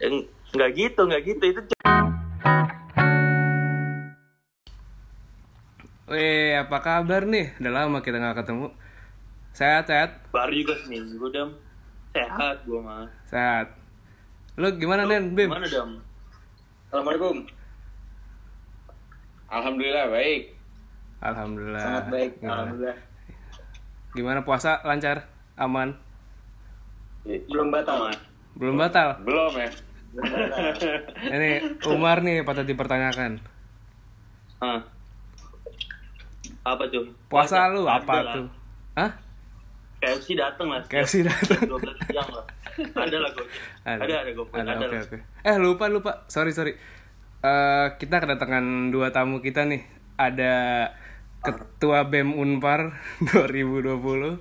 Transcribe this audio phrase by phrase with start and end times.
[0.00, 1.60] Eng- nggak gitu nggak gitu itu
[6.12, 7.56] Weh, apa kabar nih?
[7.56, 8.68] Udah lama kita nggak ketemu.
[9.52, 11.52] Sehat, sehat, baru juga seminggu dam
[12.16, 13.76] sehat gua mah sehat.
[14.56, 15.36] Lu gimana, Den?
[15.36, 15.52] Bim?
[15.52, 16.00] gimana dam
[16.88, 17.36] Assalamualaikum.
[19.52, 20.42] Alhamdulillah baik.
[21.20, 21.84] Alhamdulillah.
[21.84, 22.30] Sangat baik.
[22.40, 22.52] Gimana?
[22.52, 22.98] Alhamdulillah.
[24.12, 24.80] Gimana puasa?
[24.84, 25.28] Lancar?
[25.56, 25.96] Aman?
[27.24, 28.31] Belum batal.
[28.54, 29.20] Belum batal?
[29.22, 29.68] Belum ya.
[31.34, 31.50] Ini
[31.86, 33.40] Umar nih patut dipertanyakan.
[34.58, 34.80] Hah.
[36.62, 38.34] apa tuh Puasa Ada- lu ada apa lah.
[38.36, 38.46] tuh?
[38.94, 39.10] Hah?
[39.98, 41.58] KFC dateng lah KFC dateng.
[41.64, 43.46] 12 siang lah ada lah gue
[43.82, 45.02] ada ada gue Ada, ada, oke lah.
[45.04, 45.18] oke.
[45.42, 46.12] Eh lupa lupa.
[46.26, 46.78] Sorry sorry.
[47.40, 49.82] Eh kita kedatangan dua tamu kita nih.
[50.14, 50.54] Ada
[51.40, 52.94] Ketua BEM Unpar
[53.26, 54.38] 2020, Iya,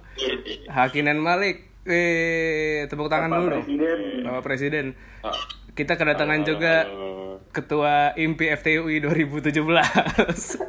[0.70, 1.71] Hakinan Malik.
[1.84, 3.64] Eh, tepuk tangan dulu dong.
[3.64, 4.00] Presiden.
[4.22, 4.86] Bapak Presiden.
[5.20, 5.34] Ah.
[5.72, 6.86] Kita kedatangan juga
[7.52, 10.62] Ketua IMPI FTUI 2017.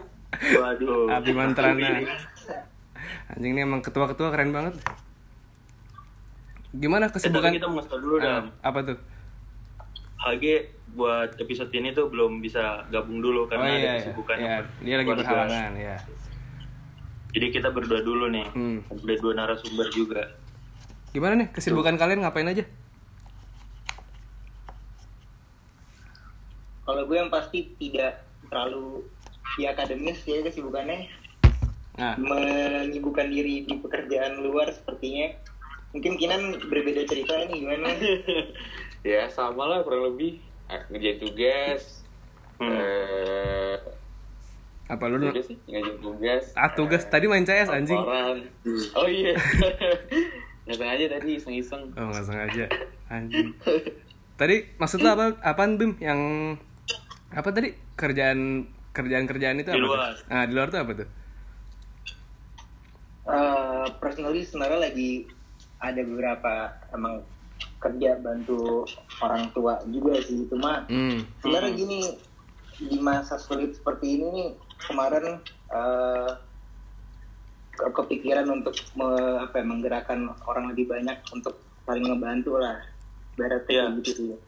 [0.58, 2.02] waduh Abi Mantrana.
[3.28, 4.74] Anjing ini emang ketua-ketua keren banget.
[6.72, 7.52] Gimana Eh, kesibukan?
[7.52, 8.98] kita mau dulu Ah, apa tuh?
[10.18, 10.44] HG
[10.90, 13.94] buat episode ini tuh belum bisa gabung dulu Oh karena iya, ada iya.
[14.00, 15.96] kesibukan Iya, dia lagi berhalangan ya.
[17.30, 18.78] jadi kita berdua dulu nih Hmm.
[18.86, 20.22] ada dua narasumber juga
[21.12, 22.64] Gimana nih kesibukan kalian ngapain aja?
[26.82, 29.04] Kalau gue yang pasti tidak terlalu
[29.60, 31.22] di akademis ya kesibukannya
[31.92, 35.28] Nah, menyibukkan diri di pekerjaan luar sepertinya.
[35.92, 37.88] Mungkin Kinan berbeda cerita ini gimana?
[39.02, 40.38] Ya sama lah kurang lebih.
[40.70, 42.06] Ah, Ngerjain tugas.
[42.62, 42.70] Hmm.
[42.70, 43.76] Eh,
[44.86, 45.18] apa lu?
[45.26, 45.58] udah sih
[45.98, 46.54] tugas.
[46.54, 47.98] Ah tugas tadi main CS anjing.
[48.94, 49.34] Oh iya.
[50.62, 51.82] Nggak sengaja tadi iseng-iseng.
[51.92, 52.64] Oh nggak sengaja
[53.08, 53.48] anjing.
[54.34, 55.36] Tadi maksud lu apa?
[55.40, 55.98] Apaan Bim?
[55.98, 56.20] Yang
[57.30, 59.82] apa tadi kerjaan kerjaan kerjaan itu Di apa?
[59.82, 60.12] luar.
[60.12, 60.30] Tuh?
[60.30, 61.08] Ah di luar tuh apa tuh?
[63.24, 65.30] Eh, personally sebenarnya lagi
[65.78, 66.52] ada beberapa
[66.90, 67.22] emang
[67.78, 68.82] kerja bantu
[69.18, 71.22] orang tua juga sih cuma Hmm.
[71.38, 72.00] sebenarnya gini
[72.80, 74.48] di masa sulit seperti ini nih
[74.80, 76.50] kemarin eh, ke-
[77.72, 82.78] kepikiran untuk me- apa ya, menggerakkan orang lebih banyak untuk saling ngebantu lah
[83.34, 83.88] barat Iya.
[83.98, 84.38] gitu sih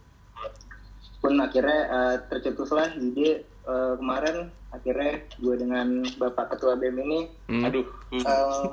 [1.18, 7.64] pun akhirnya eh, tercetuslah ide eh, kemarin akhirnya gue dengan bapak ketua bem ini Hmm.
[7.64, 7.86] Aduh.
[8.12, 8.68] eh,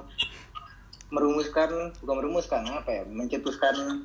[1.10, 4.04] merumuskan bukan merumuskan apa ya mencetuskan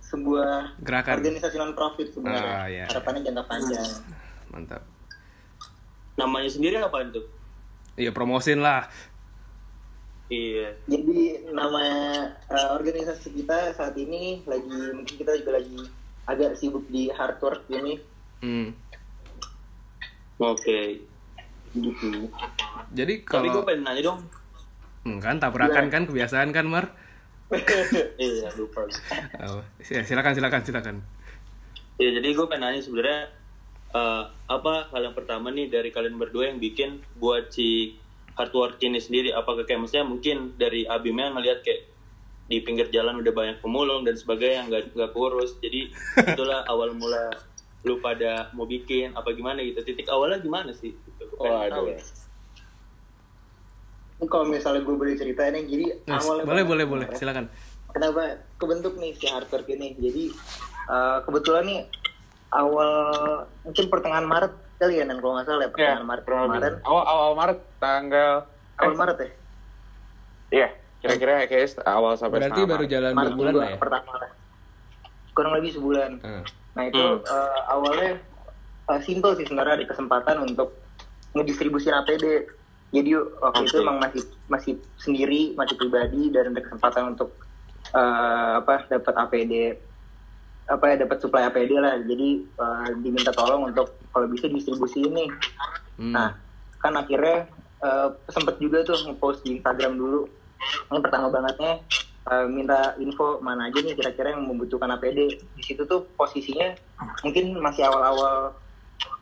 [0.00, 1.14] sebuah Gerakan.
[1.16, 2.84] organisasi non profit sebenarnya Ah, iya.
[2.86, 3.88] harapannya jangka panjang
[4.48, 4.82] Mantap.
[6.14, 7.26] namanya sendiri apa tuh
[7.94, 8.86] Iya promosin lah.
[10.32, 10.68] Iya.
[10.88, 11.84] Jadi nama
[12.30, 15.88] eh, organisasi kita saat ini lagi mungkin kita juga lagi
[16.28, 18.00] agak sibuk di hard work ini.
[18.44, 18.70] Hmm.
[20.38, 20.80] oke.
[21.74, 22.10] Gitu.
[22.94, 24.20] Jadi tapi gue kalau pengen nanya dong.
[25.04, 26.92] Hmm, kan tabrakan kan kebiasaan kan Mar?
[28.20, 28.84] iya lupa
[29.40, 30.96] Oh, ya, silakan silakan silakan.
[31.96, 33.20] Ya jadi gue pengen nanya sebenarnya
[33.96, 37.96] eh, apa hal yang pertama nih dari kalian berdua yang bikin buat si
[38.38, 41.90] hard work ini sendiri apakah kayak maksudnya mungkin dari Abimnya ngelihat kayak
[42.48, 45.90] di pinggir jalan udah banyak pemulung dan sebagainya yang nggak nggak kurus jadi
[46.32, 47.34] itulah awal mula
[47.82, 51.24] lu pada mau bikin apa gimana gitu titik awalnya gimana sih gitu.
[51.36, 51.94] Waduh.
[54.18, 57.46] ini kalau misalnya gue boleh ceritain nih jadi Nah, awalnya boleh boleh boleh silakan.
[57.88, 58.22] kenapa
[58.56, 60.24] kebentuk nih si hard work ini jadi
[60.88, 61.80] eh, kebetulan nih
[62.50, 62.90] awal
[63.62, 66.52] mungkin pertengahan Maret kali ya dan kalau nggak salah ya Ya, pertengahan Maret kurang lebih.
[66.54, 68.32] kemarin Awal, awal Maret tanggal
[68.76, 69.30] awal Maret ya
[70.48, 70.68] Iya,
[70.98, 72.88] kira-kira kayak awal sampai Berarti baru Maret.
[72.88, 73.76] jalan dua Maret bulan lah ya.
[73.76, 74.30] pertama lah
[75.30, 76.42] kurang lebih sebulan Hmm.
[76.72, 78.10] nah itu eh, awalnya
[78.88, 80.68] eh, simple sih sebenarnya ada kesempatan untuk
[81.30, 82.24] ngedistribusin APD
[82.88, 83.84] jadi waktu itu Oke.
[83.84, 87.34] emang masih masih sendiri masih pribadi dan ada kesempatan untuk
[87.90, 89.52] eh, apa dapat APD
[90.68, 95.26] apa ya dapat suplai APD lah jadi eh, diminta tolong untuk kalau bisa distribusi ini
[95.98, 96.14] Hmm.
[96.14, 96.30] Nah,
[96.78, 97.50] kan akhirnya
[97.82, 100.30] eh, sempet juga tuh ngepost di Instagram dulu.
[100.94, 101.82] Ini pertama bangetnya
[102.30, 105.42] eh, minta info mana aja nih kira-kira yang membutuhkan APD.
[105.58, 106.70] Di situ tuh posisinya
[107.26, 108.54] mungkin masih awal-awal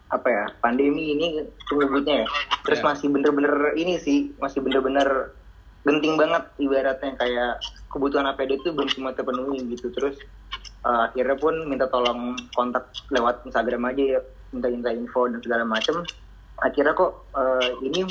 [0.07, 2.27] apa ya pandemi ini nyebutnya ya.
[2.69, 2.93] Terus Ya.
[2.93, 5.33] masih bener-bener ini sih masih bener-bener
[5.81, 7.57] genting banget ibaratnya kayak
[7.89, 9.89] kebutuhan APD itu belum semua terpenuhi gitu.
[9.97, 10.21] Terus
[10.87, 14.21] eh, akhirnya pun minta tolong kontak lewat Instagram aja ya
[14.55, 16.07] minta-minta info dan segala macem.
[16.63, 18.07] Akhirnya kok eh, ini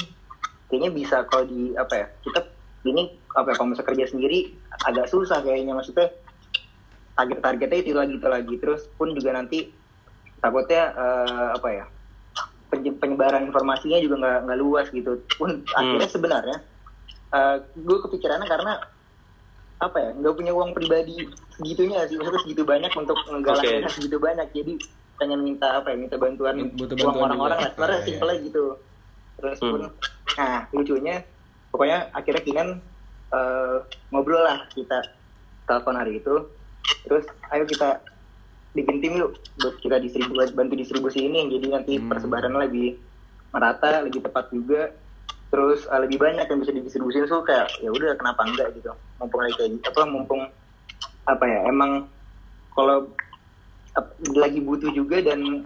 [0.67, 2.39] kayaknya bisa kalau di apa ya kita
[2.85, 4.53] ini apa ya kalau misalnya kerja sendiri
[4.85, 5.73] agak susah kayaknya.
[5.73, 6.11] Maksudnya
[7.15, 8.53] target-targetnya itu lagi itu lagi.
[8.59, 9.71] Terus pun juga nanti
[10.43, 11.85] takutnya eh, apa ya
[12.69, 15.23] penye- penyebaran informasinya juga nggak nggak luas gitu.
[15.39, 16.57] Pun akhirnya sebenarnya
[17.75, 18.79] gue kepikirannya karena
[19.77, 23.91] apa ya nggak punya uang pribadi segitunya sih maksudnya segitu banyak untuk ngegalak Oke.
[23.91, 24.73] segitu banyak jadi
[25.15, 27.61] pengen minta apa ya minta bantuan Butuh uang bantuan orang-orang juga.
[27.61, 28.07] lah sebenarnya Ah, iya.
[28.07, 28.65] simpelnya gitu
[29.35, 29.69] terus Hmm.
[29.69, 29.81] pun
[30.35, 31.15] nah lucunya
[31.69, 32.67] pokoknya akhirnya Kinan
[33.27, 33.77] eh,
[34.09, 34.99] ngobrol lah kita
[35.65, 36.35] telepon hari itu
[37.03, 37.99] terus ayo kita
[38.71, 42.07] bikin tim yuk buat kita distribusi bantu distribusi ini jadi nanti Hmm.
[42.07, 42.95] persebarannya lebih
[43.49, 44.91] merata lebih tepat juga
[45.55, 49.39] terus eh, lebih banyak yang bisa didistribusin so kayak ya udah kenapa enggak gitu mumpung
[49.39, 50.41] lagi kayak gitu apa mumpung
[51.25, 52.11] apa ya emang
[52.71, 53.07] kalau
[53.93, 55.63] ap- lagi butuh juga dan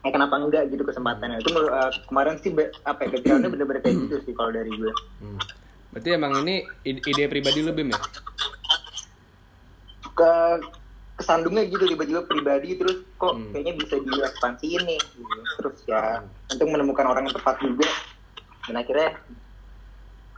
[0.00, 3.96] ya kenapa enggak gitu kesempatannya itu eh, kemarin sih be- apa ya backgroundnya bener-bener kayak
[3.98, 5.40] gitu sih kalau dari gue Hmm.
[5.90, 6.54] Berarti emang ini
[6.84, 7.98] ide, ide pribadi lu Bim ya?
[10.10, 10.32] ke
[11.16, 13.50] kesandungnya gitu tiba-tiba pribadi terus kok Hmm.
[13.50, 15.40] kayaknya bisa diekspansiin nih gitu.
[15.56, 17.88] terus ya untuk menemukan orang yang tepat juga
[18.70, 19.18] dan akhirnya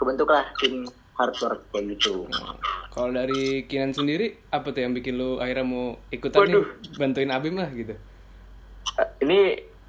[0.01, 0.89] kebentuklah tim
[1.21, 2.25] hard work kayak gitu
[2.89, 6.65] Kalau dari Kinan sendiri, apa tuh yang bikin lu akhirnya mau ikutan nih, Waduh.
[6.97, 7.93] bantuin Abim lah gitu?
[9.01, 9.39] Eh, ini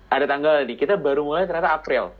[0.07, 0.75] ada tanggal nih.
[0.79, 2.11] Kita baru mulai ternyata April.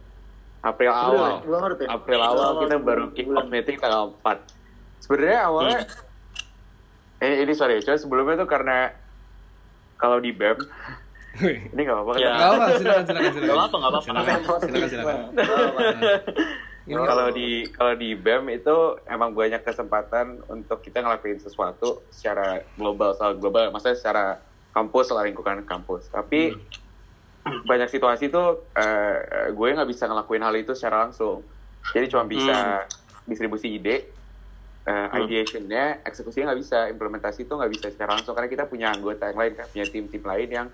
[0.63, 1.43] April awal.
[1.43, 1.87] Bulan Maret ya?
[1.91, 5.03] April awal awal, kita baru kick off meeting tanggal 4.
[5.03, 5.79] Sebenarnya awalnya
[7.23, 8.91] eh ini sorry, coba sebelumnya tuh karena
[9.99, 10.59] kalau di BEM.
[11.41, 12.13] Ini nggak apa-apa?
[12.21, 12.33] Ya.
[12.37, 13.47] Gak apa, silakan, silakan, silakan.
[13.47, 14.05] Nggak apa-apa, nggak apa-apa.
[14.05, 15.19] Silakan, silakan, silakan.
[16.83, 18.75] Ini kalau di kalau di BEM itu
[19.07, 24.25] emang banyak kesempatan untuk kita ngelakuin sesuatu secara global, soal global, maksudnya secara
[24.75, 26.11] kampus lah lingkungan kampus.
[26.11, 26.51] Tapi
[27.43, 31.39] banyak situasi tuh eh, gue nggak bisa ngelakuin hal itu secara langsung.
[31.95, 32.83] Jadi cuma bisa
[33.23, 34.11] distribusi ide,
[34.83, 39.31] eh, ideationnya, eksekusinya nggak bisa, implementasi itu nggak bisa secara langsung karena kita punya anggota
[39.31, 40.67] yang lain, kan, punya tim-tim lain yang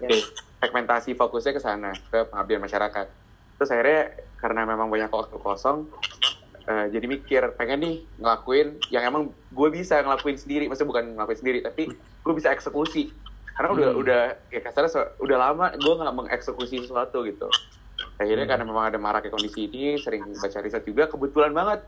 [0.59, 3.05] segmentasi fokusnya ke sana ke pengabdian masyarakat.
[3.55, 4.01] Terus akhirnya
[4.39, 5.87] karena memang banyak waktu kosong
[6.65, 10.69] eh, jadi mikir pengen nih ngelakuin yang emang gue bisa ngelakuin sendiri.
[10.69, 13.09] Maksudnya bukan ngelakuin sendiri tapi gue bisa eksekusi.
[13.57, 14.01] Karena udah Hmm.
[14.05, 17.49] udah ya kasarnya so- udah lama gue nggak mengeksekusi sesuatu gitu.
[18.15, 21.83] Akhirnya karena memang ada maraknya kondisi ini sering baca riset juga kebetulan banget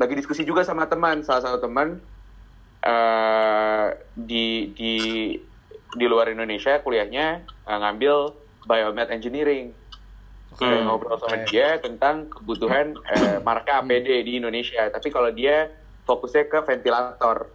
[0.00, 1.20] lagi diskusi juga sama teman.
[1.24, 2.00] Salah satu teman
[2.80, 3.86] eh
[4.16, 4.94] di di
[5.92, 8.32] di luar Indonesia kuliahnya eh, ngambil
[8.64, 9.76] biomed engineering.
[10.50, 10.66] Oke.
[10.66, 11.46] Saya ngobrol sama Oke.
[11.52, 14.88] dia tentang kebutuhan eh, marka APD di Indonesia.
[14.90, 15.70] Tapi kalau dia
[16.08, 17.52] fokusnya ke ventilator.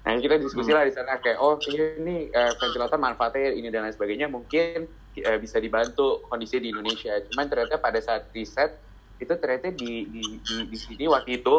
[0.00, 3.94] Nah kita diskusi lah di sana kayak oh ini eh, ventilator manfaatnya ini dan lain
[3.96, 4.28] sebagainya.
[4.30, 7.16] Mungkin eh, bisa dibantu kondisi di Indonesia.
[7.30, 8.89] Cuman ternyata pada saat riset
[9.20, 11.56] itu ternyata di di di, di sini waktu itu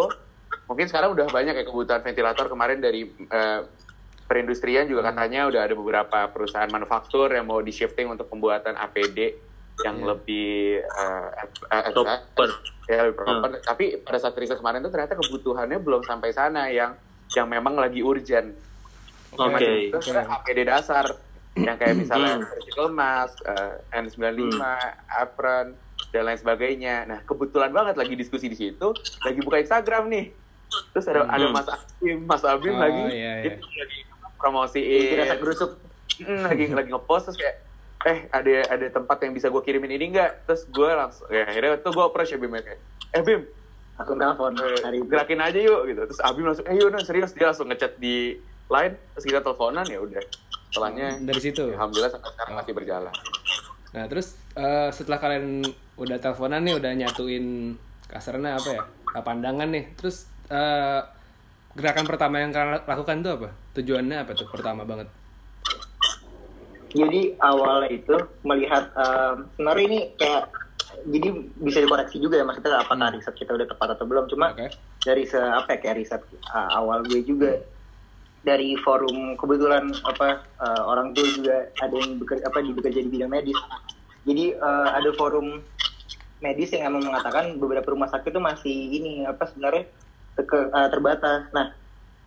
[0.66, 3.60] mungkin sekarang udah banyak ya kebutuhan ventilator kemarin dari eh,
[4.26, 9.38] perindustrian juga katanya udah ada beberapa perusahaan manufaktur yang mau di shifting untuk pembuatan APD
[9.82, 10.08] yang Iya.
[10.08, 11.30] lebih eh,
[11.92, 12.50] Proper.
[12.86, 13.50] ya lebih proper.
[13.62, 16.98] Tapi pada saat riset kemarin tuh ternyata kebutuhannya belum sampai sana yang
[17.32, 18.58] yang memang lagi urgent.
[19.32, 19.90] Oke.
[19.90, 21.08] Terus APD dasar
[21.54, 22.48] yang kayak misalnya Hmm.
[22.48, 24.60] surgical mask, eh, N95,
[25.14, 25.76] apron
[26.10, 27.06] dan lain sebagainya.
[27.06, 28.90] Nah, kebetulan banget lagi diskusi di situ,
[29.22, 30.26] lagi buka Instagram nih.
[30.92, 31.54] Terus ada ada Hmm.
[31.54, 33.54] Mas Abim, Mas Abim Oh, lagi iya, iya.
[33.54, 34.00] dia lagi
[34.36, 35.72] promosiin gerusuk
[36.22, 37.56] Mm, lagi lagi ngepost terus kayak
[38.04, 41.82] eh ada ada tempat yang bisa gue kirimin ini enggak terus gue langsung ya akhirnya
[41.82, 43.42] tuh gue approach ya Bim ya, kayak eh Bim
[43.96, 47.50] langsung telepon eh, hari gerakin aja yuk gitu terus Abim langsung eh yuk serius dia
[47.50, 48.38] langsung ngechat di
[48.70, 50.22] line terus kita teleponan ya udah
[50.70, 51.64] setelahnya Dari situ.
[51.74, 53.14] alhamdulillah sampai sekarang masih berjalan
[53.92, 55.64] Nah terus eh, setelah kalian
[56.00, 57.76] udah teleponan nih, udah nyatuin
[58.08, 58.84] kasarnya apa ya,
[59.24, 59.86] pandangan nih.
[60.00, 61.02] Terus eh,
[61.76, 63.50] gerakan pertama yang kalian lakukan tuh apa?
[63.76, 65.08] Tujuannya apa tuh pertama banget?
[66.92, 70.44] jadi awalnya itu melihat um, sebenarnya ini kayak
[71.08, 71.28] jadi
[71.64, 74.70] bisa dikoreksi juga ya maksudnya apakah riset kita udah tepat atau belum cuma Oke.
[75.02, 76.22] dari se apa ya, kayak riset
[76.52, 77.64] uh, awal gue juga
[78.42, 83.10] dari forum kebetulan apa uh, orang tua juga ada yang bekerja apa di bekerja di
[83.10, 83.58] bidang medis.
[84.26, 85.62] Jadi uh, ada forum
[86.42, 89.86] medis yang emang mengatakan beberapa rumah sakit itu masih ini apa sebenarnya
[90.38, 91.54] teke- uh, terbatas.
[91.54, 91.74] Nah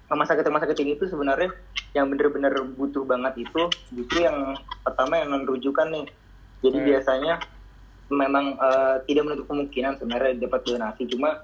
[0.07, 1.51] rumah sakit rumah sakit ini tuh sebenarnya
[1.99, 3.63] yang bener-bener butuh banget itu
[3.95, 4.55] justru yang
[4.87, 6.07] pertama yang non rujukan nih.
[6.63, 6.87] Jadi Hmm.
[6.95, 7.35] biasanya
[8.13, 11.11] memang uh, tidak menutup kemungkinan sebenarnya dapat donasi.
[11.11, 11.43] Cuma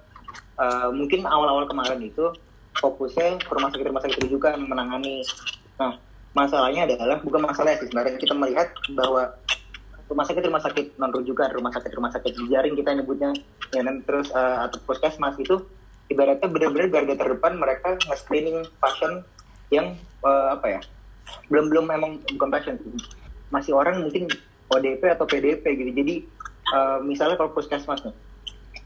[0.63, 2.31] uh, mungkin awal-awal kemarin itu
[2.79, 5.27] fokusnya ke rumah sakit rumah sakit rujukan menangani.
[5.81, 5.99] Nah
[6.37, 9.35] masalahnya adalah bukan masalah sih sebenarnya kita melihat bahwa
[10.07, 13.31] rumah sakit rumah sakit non rujukan rumah sakit rumah sakit jaring kita nyebutnya
[13.75, 15.59] ya dan terus uh, atau puskesmas itu
[16.11, 19.23] ibaratnya benar-benar garda terdepan mereka nge-screening pasien
[19.71, 19.95] yang
[20.27, 20.81] uh, apa ya
[21.47, 22.75] belum belum memang bukan passion
[23.51, 24.31] masih orang mungkin
[24.71, 25.91] ODP atau PDP gitu.
[25.91, 26.15] Jadi
[26.71, 28.15] eh, misalnya kalau puskesmas nih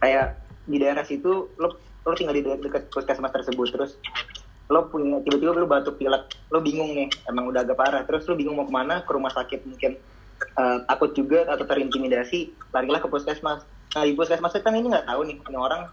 [0.00, 0.26] kayak
[0.64, 3.96] di daerah situ lo lo tinggal di de- dekat puskesmas tersebut terus
[4.66, 8.34] lo punya tiba-tiba lo batuk pilek lo bingung nih emang udah agak parah terus lo
[8.34, 9.96] bingung mau ke mana ke rumah sakit mungkin
[10.54, 12.38] eh, takut juga atau terintimidasi
[12.70, 15.88] larilah ke puskesmas nah di puskesmas kan ini nggak tahu nih ini orang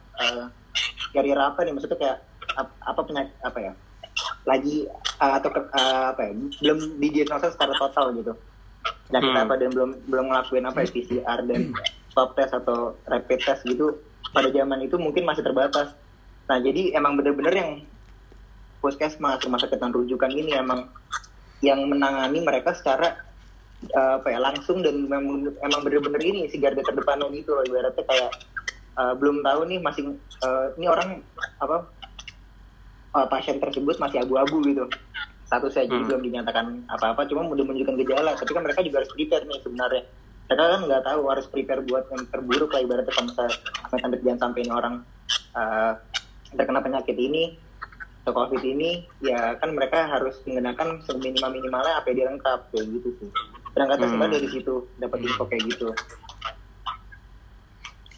[1.12, 2.18] carrier apa nih maksudnya kayak
[2.54, 3.74] ap- apa penyakit apa ya
[4.44, 8.34] lagi eh, atau ke- eh, apa ya belum didiagnosa secara total gitu
[9.08, 9.44] penyakit Hmm.
[9.44, 11.62] apa dan belum belum ngelakuin apa ya PCR dan
[12.10, 14.00] swab test atau rapid test gitu
[14.32, 15.96] pada zaman itu mungkin masih terbatas.
[16.48, 17.72] Nah jadi emang bener-bener yang
[18.82, 20.90] puskesmas rumah sakit dan rujukan ini emang
[21.62, 23.14] yang menangani mereka secara
[23.86, 27.64] eh, apa ya langsung dan memang emang bener-bener ini si garda terdepannya gitu loh.
[27.68, 28.32] Ibaratnya kayak
[28.98, 31.22] eh, belum tahu nih masih eh, ini orang
[31.62, 31.78] apa
[33.20, 34.88] eh, pasien tersebut masih abu-abu gitu.
[35.52, 36.08] Satu saya jadi Hmm.
[36.08, 38.32] belum dinyatakan apa-apa cuma udah menunjukkan gejala.
[38.40, 40.04] Tapi kan mereka juga harus prepare nih sebenarnya
[40.52, 43.56] mereka kan nggak tahu harus prepare buat yang terburuk lah ibaratnya kalau misalnya
[43.88, 44.96] sampai jangan sampai ini orang
[45.56, 45.92] eh,
[46.52, 47.56] terkena penyakit ini
[48.28, 53.30] atau covid ini ya kan mereka harus menggunakan seminimal minimalnya APD lengkap kayak gitu sih.
[53.72, 54.28] Berangkatnya Hmm.
[54.28, 55.88] dari situ dapat info kayak gitu.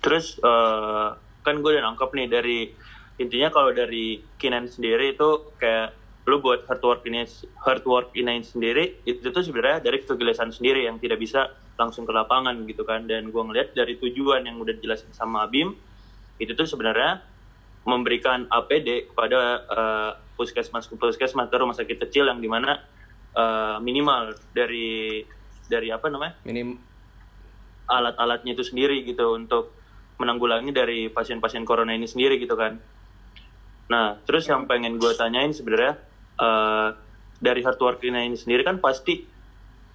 [0.02, 1.08] Terus eh,
[1.46, 2.60] kan gue udah nangkep nih dari
[3.22, 7.28] intinya kalau dari Kinan sendiri itu kayak lu buat hard work ini
[7.68, 12.14] hard work ini sendiri itu tuh sebenarnya dari kegelisahan sendiri yang tidak bisa langsung ke
[12.16, 15.76] lapangan gitu kan dan gue ngeliat dari tujuan yang udah dijelasin sama Abim
[16.40, 17.20] itu tuh sebenarnya
[17.84, 22.80] memberikan APD kepada eh, puskesmas puskesmas atau rumah sakit kecil yang di mana
[23.36, 25.28] eh, minimal dari
[25.68, 26.80] dari apa namanya minim
[27.84, 29.76] alat-alatnya itu sendiri gitu untuk
[30.24, 32.80] menanggulangi dari pasien-pasien corona ini sendiri gitu kan.
[33.92, 36.00] Nah, terus yang pengen gue tanyain sebenarnya
[36.44, 36.90] eh,
[37.40, 39.24] dari hard work ini sendiri kan pasti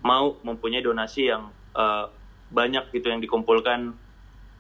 [0.05, 2.07] mau mempunyai donasi yang eh,
[2.49, 3.93] banyak gitu yang dikumpulkan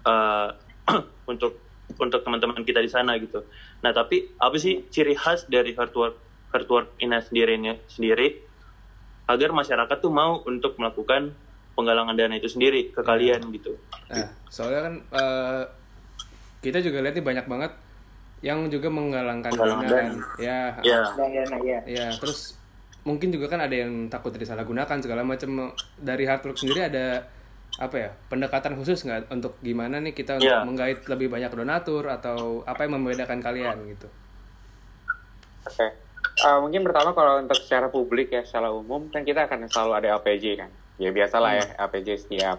[0.05, 0.49] eh,
[1.33, 1.65] untuk
[1.97, 3.49] untuk teman-teman kita di sana gitu.
[3.81, 6.17] Nah, tapi apa sih ciri khas dari hard work
[6.53, 7.57] hard work ini sendiri
[7.89, 8.29] sendiri
[9.29, 11.37] agar masyarakat tuh mau untuk melakukan
[11.77, 13.77] penggalangan dana itu sendiri ke kalian gitu.
[14.09, 15.63] Nah, soalnya kan eh,
[16.65, 17.73] kita juga lihat nih banyak banget
[18.41, 19.67] yang juga menggalangkan kan.
[19.81, 20.15] dana.
[20.39, 21.03] Ya, Ya.
[21.13, 22.55] dan ya nah ya ya, terus
[23.03, 25.73] mungkin juga kan ada yang takut disalahgunakan segala macam.
[25.95, 27.27] Dari hard work sendiri ada
[27.77, 30.63] apa ya pendekatan khusus nggak untuk gimana nih kita untuk Ya.
[30.63, 34.09] menggait lebih banyak donatur atau apa yang membedakan kalian gitu?
[35.65, 35.87] Oke.
[36.39, 40.09] Eh, mungkin pertama kalau untuk secara publik ya secara umum kan kita akan selalu ada
[40.17, 40.71] LPG kan.
[40.97, 42.59] Ya biasalah ya LPG setiap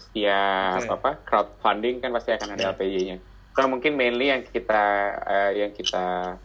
[0.00, 0.90] setiap Oke.
[0.92, 2.70] apa crowdfunding kan pasti akan ada Ya.
[2.72, 3.16] LPG-nya.
[3.52, 4.82] Kalau mungkin mainly yang kita
[5.22, 6.36] eh, yang kita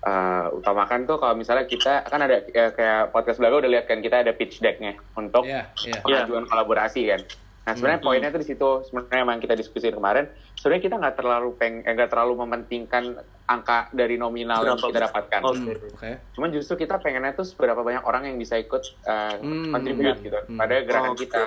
[0.00, 3.98] eh, utamakan tuh kalau misalnya kita kan ada eh, kayak podcast Belaga udah lihat kan
[3.98, 6.00] kita ada pitch deck-nya untuk Iya, iya.
[6.00, 7.20] pengajuan kolaborasi kan.
[7.60, 8.08] Nah sebenarnya Hmm.
[8.08, 10.24] poinnya tuh di situ sebenarnya emang kita diskusi kemarin.
[10.54, 13.04] Sebenarnya kita nggak terlalu peng eh, nggak terlalu mementingkan
[13.44, 14.88] angka dari nominal yang Berapa?
[14.88, 15.40] kita dapatkan.
[15.42, 15.52] Oh.
[15.52, 15.92] Hmm, Oke.
[15.92, 16.10] Oke.
[16.32, 20.24] Cuman justru kita pengennya tuh seberapa banyak orang yang bisa ikut uh, Hmm, contribute hmm,
[20.24, 20.56] gitu hmm.
[20.56, 21.40] pada gerakan Oh, kita.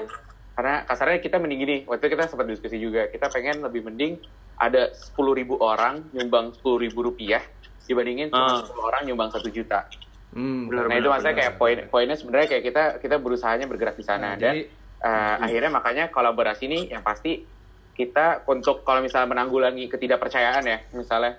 [0.53, 4.21] Karena kasarnya kita mending gini, waktu itu kita sempat diskusi juga, kita pengen lebih mending
[4.53, 7.41] ada 10.000 ribu orang nyumbang 10.000 ribu rupiah
[7.83, 8.61] dibandingin cuma.
[8.61, 9.89] 10 orang nyumbang 1 juta.
[10.33, 14.01] Hmm, Benar, nah itu maksudnya kayak poin poinnya sebenarnya kayak kita kita berusahanya bergerak di
[14.01, 14.65] sana Nah, dan jadi-
[15.05, 17.45] uh, akhirnya makanya kolaborasi ini yang pasti
[17.93, 21.37] kita untuk kalau misalnya menanggulangi ketidakpercayaan ya misalnya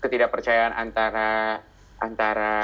[0.00, 1.60] ketidakpercayaan antara
[2.00, 2.54] antara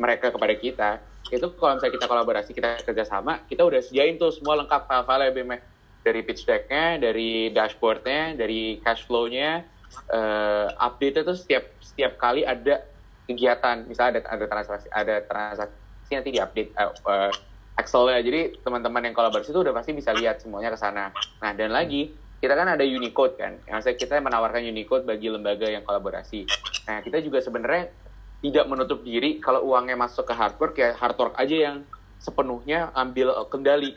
[0.00, 0.90] mereka kepada kita
[1.38, 5.58] itu kalau misalnya kita kolaborasi kita kerjasama kita udah sediain tuh semua lengkap file-file BME
[6.00, 9.62] dari pitch deck-nya dari dashboard-nya dari cash flow-nya
[10.10, 12.82] eh, update itu setiap setiap kali ada
[13.30, 13.86] kegiatan.
[13.86, 17.32] Misalnya ada ada transaksi ada transaksi nanti diupdate eh, eh,
[17.78, 18.20] Excel-nya.
[18.20, 21.14] Jadi teman-teman yang kolaborasi itu udah pasti bisa lihat semuanya ke sana.
[21.40, 23.56] Nah dan lagi kita kan ada Unicode kan.
[23.68, 26.44] Yang maksudnya kita menawarkan Unicode bagi lembaga yang kolaborasi.
[26.88, 27.92] Nah kita juga sebenarnya
[28.40, 31.76] tidak menutup diri kalau uangnya masuk ke hard work ya hard work aja yang
[32.16, 33.92] sepenuhnya ambil eh, kendali.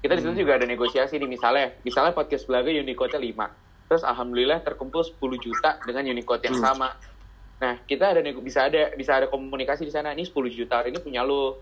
[0.00, 4.64] Kita di situ juga ada negosiasi nih misalnya misalnya podcast belaga Unicode-nya 5 terus alhamdulillah
[4.64, 6.64] terkumpul 10 juta dengan Unicode yang Hmm.
[6.64, 6.88] sama.
[7.60, 10.12] Nah kita ada bisa ada bisa ada komunikasi di sana.
[10.12, 11.56] Ini 10 juta ini punya lu.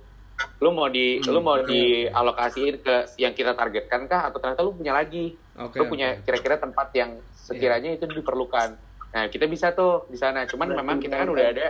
[0.59, 4.27] Lu mau di lu mau dialokasiin ke yang kita targetkan kah?
[4.27, 5.35] Atau ternyata lu punya lagi?
[5.53, 5.77] Oke.
[5.79, 8.75] lu punya kira-kira tempat yang sekiranya itu diperlukan.
[9.13, 10.49] Nah kita bisa tuh di sana.
[10.49, 11.67] Cuman Berarti memang kita kan udah ada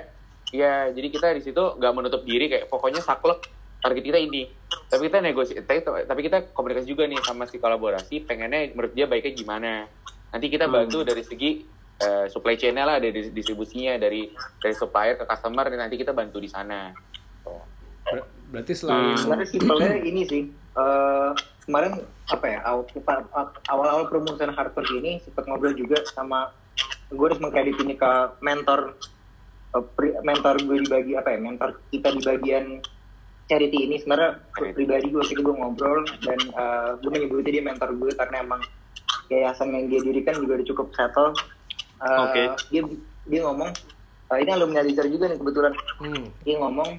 [0.53, 3.49] ya jadi kita di situ nggak menutup diri kayak pokoknya saklek
[3.81, 4.47] target kita ini
[4.87, 9.09] tapi kita negosiasi tapi, tapi kita komunikasi juga nih sama si kolaborasi pengennya menurut dia
[9.09, 9.73] baiknya gimana
[10.29, 10.85] nanti kita Hmm.
[10.85, 11.65] bantu dari segi
[11.99, 14.29] eh, supply chain-nya lah dari distribusinya dari
[14.59, 16.91] dari supplier ke customer nanti kita bantu di sana.
[18.03, 21.31] Ber- berarti selain sebenarnya simpelnya ini sih eh,
[21.63, 22.85] kemarin apa ya aw-
[23.69, 26.51] awal-awal perumusan Harvard ini sempat ngobrol juga sama
[27.07, 28.99] gue harus mengkredit ini ke mentor
[30.21, 32.65] mentor gue di bagi apa ya mentor kita di bagian
[33.49, 38.13] charity ini sebenarnya pribadi gue itu gue ngobrol dan eh, gue menyebutnya dia mentor gue
[38.15, 38.61] karena emang
[39.33, 41.33] yayasan yang dia dirikan juga udah cukup settle
[42.03, 42.43] Eh, Oke.
[42.75, 42.83] dia
[43.31, 43.71] dia ngomong
[44.35, 46.91] eh, ini alumni Alizar juga nih kebetulan hmm, dia ngomong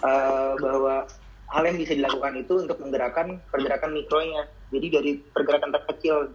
[0.00, 1.04] eh, bahwa
[1.50, 4.48] hal yang bisa dilakukan itu untuk menggerakkan pergerakan mikronya.
[4.70, 6.30] Jadi dari pergerakan terkecil,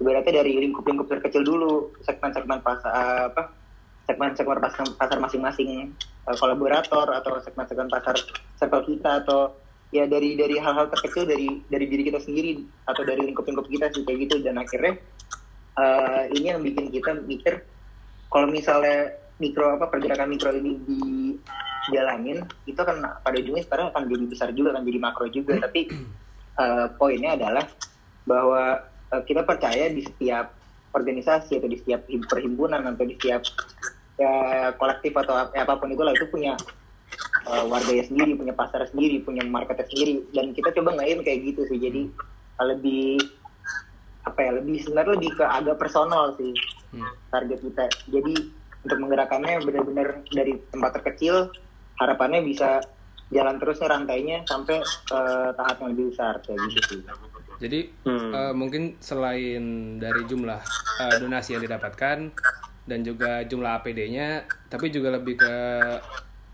[0.00, 3.52] ibaratnya dari lingkup-lingkup terkecil dulu, segmen-segmen pasar apa,
[4.08, 4.58] segmen-segmen
[4.96, 5.92] pasar, masing-masing.
[6.28, 8.16] Eh, kolaborator atau segmen-segmen pasar
[8.56, 9.52] circle kita atau
[9.92, 14.04] ya dari dari hal-hal terkecil dari dari diri kita sendiri atau dari lingkup-lingkup kita sih
[14.08, 14.36] kayak gitu.
[14.44, 14.96] Dan akhirnya
[15.76, 17.64] eh, ini yang bikin kita mikir
[18.28, 20.76] kalau misalnya mikro apa pergerakan mikro ini
[21.88, 25.52] dijalanin itu akan pada ujungnya sekarang akan jadi besar juga akan jadi makro juga.
[25.64, 25.80] Tapi
[26.60, 27.64] eh, poinnya adalah
[28.28, 28.84] bahwa
[29.16, 30.52] eh, kita percaya di setiap
[30.92, 33.44] organisasi atau di setiap him- perhimpunan atau di setiap
[34.18, 36.58] ya, kolektif atau ap- apa pun itulah itu punya
[37.48, 41.62] eh, warganya sendiri punya pasar sendiri punya marketnya sendiri dan kita coba ngain kayak gitu
[41.70, 42.02] sih jadi
[42.58, 43.22] lebih
[44.26, 46.52] apa ya lebih sebenarnya lebih ke agak personal sih
[46.92, 47.12] hmm.
[47.32, 47.86] target kita.
[48.12, 48.34] Jadi
[48.84, 51.50] untuk menggerakkannya benar-benar dari tempat terkecil,
[51.98, 52.82] harapannya bisa
[53.28, 55.20] jalan terusnya rantainya sampai ke
[55.52, 57.00] tahap yang lebih besar kayak gitu sih.
[57.58, 58.30] jadi Hmm.
[58.32, 60.60] eh, mungkin selain dari jumlah
[61.02, 62.32] eh, donasi yang didapatkan
[62.88, 65.54] dan juga jumlah APD-nya tapi juga lebih ke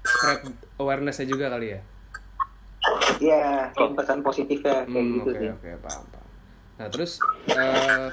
[0.05, 0.41] spread
[0.76, 1.81] awareness-nya juga kali ya
[3.17, 5.49] Iya, kayak pesan positifnya kayak Hmm, gitu oke sih.
[5.49, 6.26] oke paham paham.
[6.76, 7.12] Nah terus
[7.49, 8.09] eh,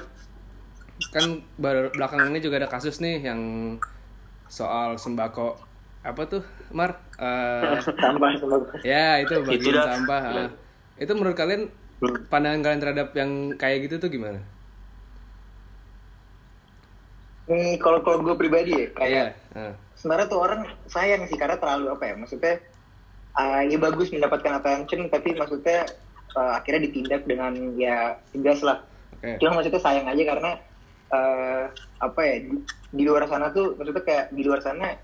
[1.10, 1.24] kan
[1.58, 3.40] baru belakangan ini juga ada kasus nih yang
[4.46, 5.58] soal sembako
[6.02, 6.96] apa tuh Mar?
[7.18, 8.72] Eh, Tambah semoga.
[8.80, 9.84] ya itu bagian Itu dah.
[9.92, 10.22] sampah.
[10.22, 10.48] ah.
[10.96, 11.68] Itu menurut kalian
[12.26, 14.40] pandangan kalian terhadap yang kayak gitu tuh gimana?
[17.42, 19.24] Hmm, kalau kalau gue pribadi ya kayak Iya.
[19.58, 19.74] ah.
[19.98, 22.54] sebenarnya tuh orang sayang sih karena terlalu apa ya maksudnya
[23.34, 25.90] ah, ya bagus mendapatkan attention tapi maksudnya
[26.38, 28.78] ah, akhirnya ditindak dengan ya tegas lah
[29.18, 29.42] Oke.
[29.42, 30.50] cuma maksudnya sayang aja karena
[31.10, 31.64] eh,
[31.98, 32.62] apa ya di,
[32.94, 34.94] di luar sana tuh maksudnya kayak di luar sana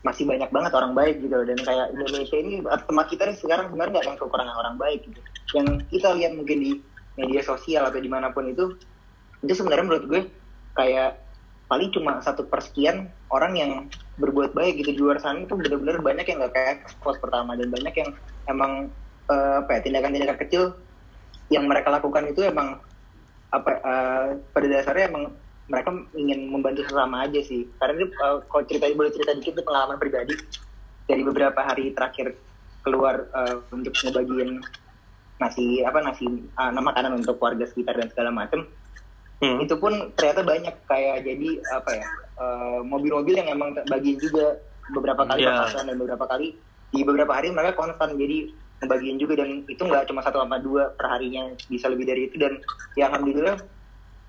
[0.00, 1.44] masih banyak banget orang baik gitu loh.
[1.44, 5.20] dan kayak Indonesia ini tempat kita nih sekarang sebenarnya nggak akan kekurangan orang baik gitu
[5.52, 6.72] yang kita lihat mungkin di
[7.20, 8.80] media sosial atau di mana pun itu
[9.44, 10.22] itu sebenarnya menurut gue
[10.72, 11.20] kayak
[11.70, 13.72] paling cuma satu persekian orang yang
[14.18, 17.70] berbuat baik gitu di luar sana itu benar-benar banyak yang nggak kayak expose pertama dan
[17.70, 18.10] banyak yang
[18.50, 18.90] emang
[19.30, 20.62] eh, apa ya tindakan-tindakan kecil
[21.54, 22.82] yang mereka lakukan itu emang
[23.54, 25.24] apa eh, pada dasarnya emang
[25.70, 27.70] mereka ingin membantu sesama aja sih.
[27.78, 30.34] Karena ini eh, kalau cerita boleh cerita dikit itu pengalaman pribadi
[31.06, 32.34] dari beberapa hari terakhir
[32.82, 34.58] keluar eh, untuk ngebagiin
[35.40, 36.26] nasi apa nasi
[36.60, 38.66] ah, makanan untuk warga sekitar dan segala macam
[39.40, 39.56] Hmm.
[39.58, 45.24] itu pun ternyata banyak kayak jadi apa ya eh, mobil-mobil yang emang bagiin juga beberapa
[45.24, 45.64] kali Iya.
[45.64, 46.48] papasan dan beberapa kali
[46.90, 50.92] di beberapa hari mereka konstan jadi ngebagiin juga dan itu nggak cuma satu sama dua
[50.92, 52.56] per harinya bisa lebih dari itu dan
[52.94, 53.56] ya alhamdulillah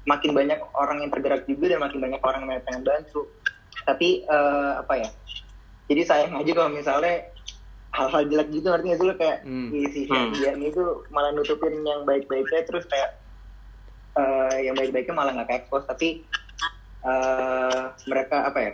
[0.04, 3.28] makin banyak orang yang tergerak juga dan makin banyak orang yang pengen bantu
[3.84, 5.10] tapi eh, apa ya
[5.86, 7.16] jadi sayang aja kalau misalnya
[7.92, 9.68] hal-hal jelek gitu artinya sih lo kayak Hmm.
[9.70, 10.32] si si Hmm.
[10.32, 13.20] dia itu malah nutupin yang baik-baiknya terus kayak
[14.18, 16.08] eh, yang baik-baiknya malah nggak ke expose tapi
[17.06, 18.72] eh, mereka apa ya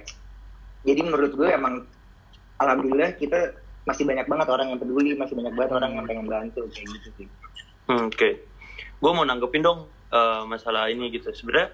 [0.88, 1.84] jadi menurut gue emang
[2.62, 3.54] alhamdulillah kita
[3.88, 7.10] masih banyak banget orang yang peduli masih banyak banget orang yang pengen bantu kayak gitu
[7.15, 7.28] sih.
[7.88, 8.43] Hmm, Oke,
[9.00, 11.32] gue mau nanggepin dong eh, masalah ini gitu.
[11.32, 11.71] Sebenarnya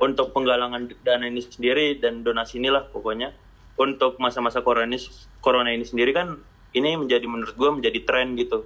[0.00, 3.36] untuk penggalangan dana ini sendiri dan donasi inilah pokoknya
[3.76, 5.00] untuk masa-masa corona ini,
[5.44, 6.40] corona ini sendiri kan
[6.72, 8.64] ini menjadi menurut gue menjadi tren gitu,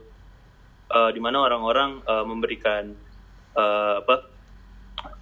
[0.89, 2.97] Eh, di mana orang-orang eh, memberikan
[3.59, 4.15] eh, apa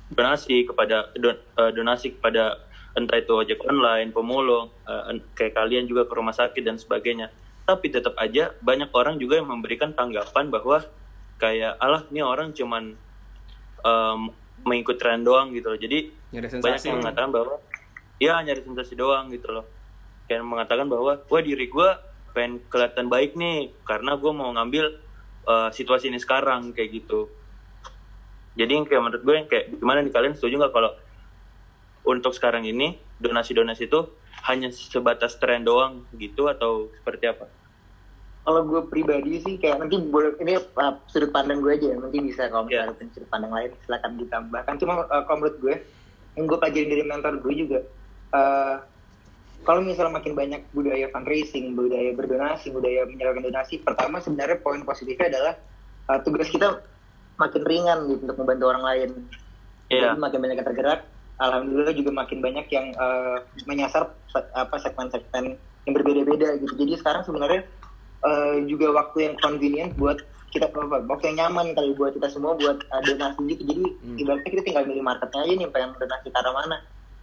[0.06, 2.56] donasi kepada don- eh, donasi kepada
[2.96, 7.28] entah itu ojek online, pemulung, en- kayak kalian juga ke rumah sakit dan sebagainya.
[7.68, 10.80] Tapi tetap aja banyak orang juga yang memberikan tanggapan bahwa
[11.36, 12.96] kayak alah ini orang cuman
[13.84, 14.20] em,
[14.64, 15.76] mengikut tren doang gitu loh.
[15.76, 16.08] Jadi
[16.64, 17.54] banyak yang mengatakan bahwa
[18.16, 19.68] ya nyari sensasi doang gitu loh.
[20.24, 21.88] Kayak mengatakan bahwa wah diri gue
[22.32, 24.88] pengen kelihatan baik nih karena gue mau ngambil
[25.44, 27.28] eh, situasi ini sekarang kayak gitu.
[28.56, 30.92] Jadi yang kayak menurut gue yang kayak gimana nih kalian setuju nggak kalau
[32.08, 34.00] untuk sekarang ini donasi-donasi itu
[34.48, 37.46] hanya sebatas tren doang gitu atau seperti apa?
[38.46, 42.46] kalau gue pribadi sih kayak nanti boleh ini uh, sudut pandang gue aja nanti bisa
[42.46, 42.86] kalau Iya.
[42.86, 45.74] misalnya ada sudut pandang lain silakan ditambahkan cuma uh, kalau menurut gue
[46.38, 47.78] yang gue pelajarin dari mentor gue juga
[48.30, 48.76] uh,
[49.66, 55.26] kalau misalnya makin banyak budaya fundraising, budaya berdonasi, budaya menyalurkan donasi, pertama sebenarnya poin positifnya
[55.26, 55.54] adalah
[56.06, 56.86] uh, tugas kita
[57.36, 59.10] makin ringan gitu untuk membantu orang lain.
[59.92, 60.12] Iya.
[60.12, 61.00] Jadi makin banyak yang tergerak,
[61.38, 65.54] alhamdulillah juga makin banyak yang uh, menyasar apa segmen-segmen
[65.86, 66.74] yang berbeda-beda gitu.
[66.74, 67.62] Jadi sekarang sebenarnya
[68.26, 70.18] uh, juga waktu yang convenient buat
[70.50, 73.62] kita apa waktu yang nyaman kali buat kita semua buat uh, donasi gitu.
[73.62, 73.84] Jadi
[74.18, 76.76] ibaratnya kita tinggal milih marketnya aja nih pengen donasi ke arah mana,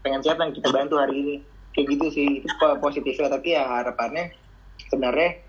[0.06, 1.36] pengen siapa yang kita bantu hari ini.
[1.73, 4.30] Kayak gitu sih itu po- positifnya tapi ya harapannya
[4.93, 5.41] sebenarnya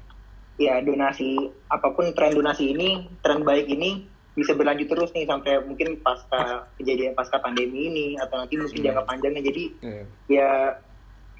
[0.56, 5.62] ya donasi apa pun tren donasi ini tren baik ini bisa berlanjut terus nih sampai
[5.62, 10.02] mungkin pasca kejadian pasca pandemi ini atau nanti mungkin jangka panjangnya jadi Iya.
[10.28, 10.48] ya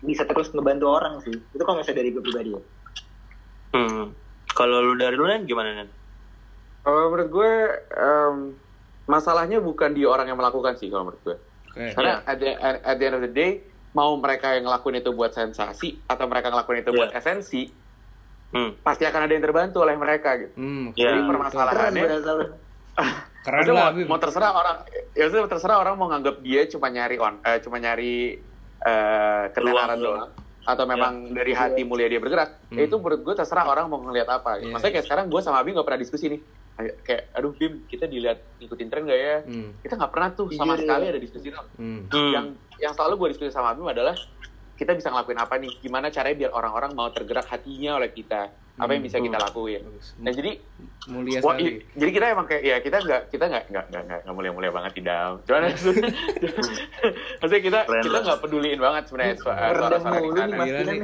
[0.00, 2.62] bisa terus ngebantu orang sih itu kalau misalnya dari gue pribadi ya
[3.74, 4.14] Hmm.
[4.48, 5.90] Kalau lu dari lu Nen, gimana Nen?
[6.80, 7.52] Kalau menurut gue
[7.90, 8.36] em,
[9.04, 11.36] masalahnya bukan di orang yang melakukan sih kalau menurut gue.
[11.68, 11.90] Oke.
[11.90, 15.30] Karena at, the, at the end of the day mau mereka yang ngelakuin itu buat
[15.30, 17.18] sensasi atau mereka ngelakuin itu buat Iya.
[17.18, 17.62] esensi
[18.54, 18.78] Hmm.
[18.78, 20.54] pasti akan ada yang terbantu oleh mereka gitu.
[20.54, 21.10] Hmm, Ya.
[21.10, 22.02] Jadi permasalahannya.
[22.94, 24.06] Keren Maksudnya lah mau, Bim.
[24.06, 24.76] mau terserah orang
[25.12, 28.14] ya maksudnya terserah orang mau nganggap dia cuma nyari on eh, cuma nyari
[28.80, 30.30] eh ketenaran doang
[30.64, 32.76] atau memang dari hati mulia dia bergerak Hmm.
[32.76, 34.70] ya itu menurut gue terserah orang mau ngeliat apa Iya.
[34.70, 36.40] maksudnya kayak sekarang gue sama Abi nggak pernah diskusi nih
[37.04, 39.70] Kayak- aduh Bim kita dilihat ngikutin tren gak ya Hmm.
[39.78, 41.10] kita nggak pernah tuh sama Jujur, sekali ya.
[41.10, 42.00] ada diskusi dong Hmm.
[42.08, 42.32] Hmm.
[42.32, 42.46] yang
[42.78, 44.16] yang selalu gue diskusi sama Abim adalah
[44.74, 45.72] kita bisa ngelakuin apa nih?
[45.78, 48.50] Gimana caranya biar orang-orang mau tergerak hatinya oleh kita?
[48.74, 49.86] Apa yang bisa kita lakuin?
[50.18, 50.58] Nah jadi
[51.06, 51.68] Mulia Wah, sekali.
[51.68, 54.70] i- jadi kita emang kayak ya kita nggak kita nggak nggak nggak nggak nggak mulia-mulia
[54.70, 55.38] banget tidak.
[55.44, 55.62] Cuman
[57.38, 60.16] maksudnya kita Keren kita nggak peduliin banget sebenarnya suara-suara di sana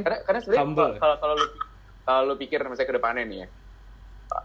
[0.01, 1.47] karena karena sebenarnya kalau kalau kalau lu
[2.03, 3.49] kalau lu pikir misalnya ke depannya nih ya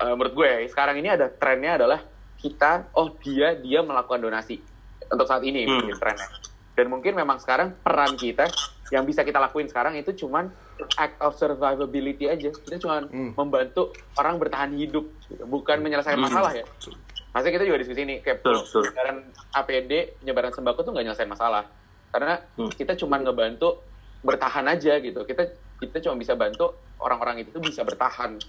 [0.02, 2.00] eh, menurut gue ya, sekarang ini ada trennya adalah
[2.36, 4.60] kita oh dia dia melakukan donasi
[5.04, 5.82] untuk saat ini Hmm.
[5.82, 6.30] mungkin trennya.
[6.76, 8.52] Dan mungkin memang sekarang peran kita
[8.88, 10.54] yang bisa kita lakuin sekarang itu cuman
[10.95, 13.32] act of survivability aja kita cuman Hmm.
[13.34, 15.41] membantu orang bertahan hidup gitu.
[15.43, 16.28] bukan menyelesaikan Hmm.
[16.28, 16.65] masalah ya
[17.32, 18.82] Maksudnya kita juga diskusi ini kayak Betul, betul.
[18.86, 19.17] penyebaran
[19.52, 21.67] APD, penyebaran sembako tuh nggak nyelesain masalah.
[22.08, 22.71] Karena Hmm.
[22.71, 23.84] kita cuma ngebantu
[24.21, 25.19] bertahan aja gitu.
[25.21, 25.43] Kita
[25.76, 28.39] kita cuma bisa bantu orang-orang itu tuh bisa bertahan.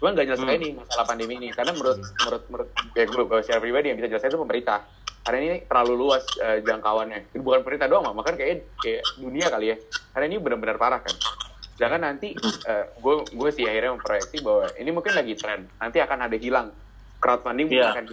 [0.00, 0.64] Cuman nggak nyelesain Hmm.
[0.64, 1.52] nih masalah pandemi ini.
[1.52, 4.78] Karena menurut menurut menurut ya gue gue secara pribadi yang bisa jelasin itu pemerintah.
[5.20, 7.34] Karena ini terlalu luas eh, jangkauannya.
[7.34, 9.76] Bukan pemerintah doang, mah, bahkan kayak kayak dunia kali ya.
[10.10, 11.12] Karena ini benar-benar parah kan.
[11.76, 12.36] Sedangkan nanti
[12.94, 15.64] gue gue sih akhirnya memproyeksi bahwa ini mungkin lagi tren.
[15.76, 16.68] Nanti akan ada hilang
[17.16, 17.92] crowdfunding mungkin Iya.
[17.94, 18.04] akan.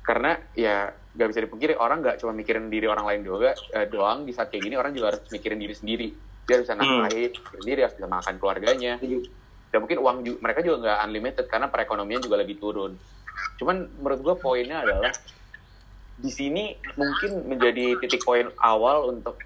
[0.00, 0.76] Karena ya
[1.10, 4.48] nggak bisa dipungkiri orang nggak cuma mikirin diri orang lain juga eh, doang di saat
[4.48, 6.08] kayak gini orang juga harus mikirin diri sendiri.
[6.44, 7.04] Dia harus bisa Hmm.
[7.04, 8.92] nafkahin diri sendiri, harus bisa makan keluarganya.
[9.70, 12.92] Dan mungkin uang ju- mereka juga nggak unlimited karena perekonomian juga lagi turun.
[13.56, 15.12] Cuman menurut gue poinnya adalah
[16.20, 16.64] di sini
[17.00, 19.40] mungkin menjadi titik poin awal untuk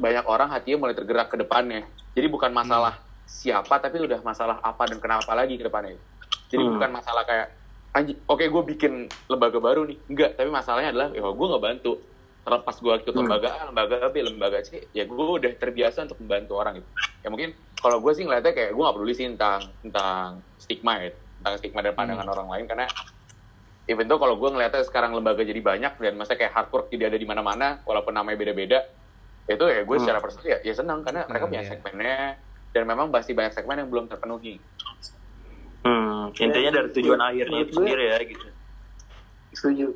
[0.00, 1.84] banyak orang hatinya mulai tergerak ke depannya.
[2.16, 6.00] Jadi bukan masalah siapa, tapi udah masalah apa dan kenapa lagi ke depannya.
[6.48, 6.72] Jadi Hmm.
[6.76, 7.46] bukan masalah kayak,
[7.92, 8.92] "Anjing, oke gue bikin
[9.28, 9.98] lembaga baru nih.
[10.08, 11.92] Enggak, tapi masalahnya adalah, ya gue nggak bantu.
[12.44, 13.20] Terlepas gue ikut Hmm.
[13.24, 16.88] lembaga A, lembaga B, lembaga C, ya gue udah terbiasa untuk membantu orang gitu.
[17.24, 21.10] Ya mungkin kalau gue sih ngeliatnya kayak gue nggak peduli sih tentang tentang stigma ya,
[21.40, 22.86] tentang stigma dan pandangan orang lain karena
[23.86, 27.08] even though kalau gue ngeliatnya sekarang lembaga jadi banyak dan masa kayak hard work tidak
[27.08, 28.80] ada di mana-mana walaupun namanya beda-beda
[29.44, 30.02] itu ya gue Hmm.
[30.02, 31.70] secara personal ya, ya senang karena mereka Hmm, punya iya.
[31.70, 32.18] segmennya
[32.70, 34.56] dan memang masih banyak segmen yang belum terpenuhi
[35.80, 36.32] Hmm.
[36.34, 38.46] Intinya dari tujuan akhirnya Menurut itu gue- sendiri ya gitu.
[39.52, 39.86] setuju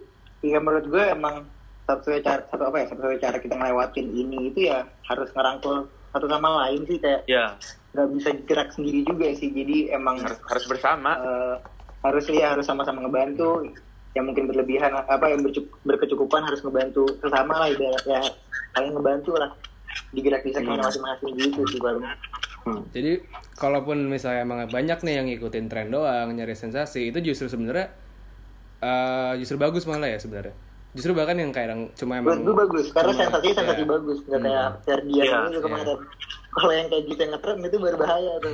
[0.41, 1.49] iya menurut gue emang
[1.83, 6.27] satu cara satu apa ya satu cara kita ngelewatin ini itu ya harus ngerangkul satu
[6.27, 7.57] sama lain sih kayak Ya.
[7.91, 11.57] nggak bisa gerak sendiri juga sih jadi emang harus harus bersama eh,
[12.03, 13.67] harus ya harus sama-sama ngebantu
[14.17, 15.43] yang mungkin berlebihan apa yang
[15.85, 18.21] berkecukupan harus ngebantu sesama lah ibarat ya
[18.75, 19.51] kalian ngebantu lah
[20.15, 20.87] digerak di segmen Hmm.
[20.87, 22.03] masing-masing gitu sih baru
[22.69, 22.85] Hmm.
[22.93, 23.25] Jadi
[23.57, 27.89] kalaupun misalnya emang banyak nih yang ngikutin tren doang, nyari sensasi, itu justru sebenarnya
[28.85, 30.53] eh, justru bagus malah ya sebenarnya.
[30.93, 33.89] Justru bahkan yang kayak yang cuma emang gue bagus karena sensasinya sensasi ya.
[33.89, 35.61] bagus nggak kayak Ferdian itu iya.
[35.65, 35.99] kemarin
[36.59, 38.53] kalau yang kayak gitu yang ngetren itu baru bahaya tuh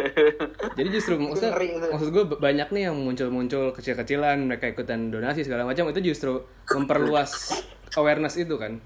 [0.78, 1.50] Jadi justru maksud,
[1.88, 7.62] maksud gue banyak nih yang muncul-muncul kecil-kecilan mereka ikutan donasi segala macam itu justru memperluas
[7.92, 8.78] awareness itu kan.